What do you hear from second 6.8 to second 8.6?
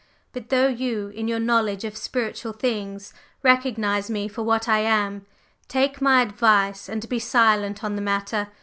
and be silent on the matter.